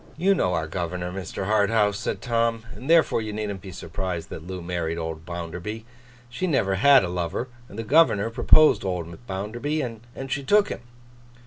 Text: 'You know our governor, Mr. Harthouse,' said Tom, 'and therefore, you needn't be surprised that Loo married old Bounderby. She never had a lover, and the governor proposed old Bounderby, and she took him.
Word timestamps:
'You 0.17 0.33
know 0.33 0.55
our 0.55 0.65
governor, 0.65 1.11
Mr. 1.11 1.45
Harthouse,' 1.45 1.99
said 1.99 2.23
Tom, 2.23 2.63
'and 2.75 2.89
therefore, 2.89 3.21
you 3.21 3.31
needn't 3.31 3.61
be 3.61 3.71
surprised 3.71 4.31
that 4.31 4.41
Loo 4.47 4.59
married 4.59 4.97
old 4.97 5.27
Bounderby. 5.27 5.85
She 6.27 6.47
never 6.47 6.73
had 6.73 7.03
a 7.03 7.07
lover, 7.07 7.49
and 7.69 7.77
the 7.77 7.83
governor 7.83 8.31
proposed 8.31 8.83
old 8.83 9.27
Bounderby, 9.27 9.79
and 10.15 10.31
she 10.31 10.41
took 10.43 10.69
him. 10.69 10.79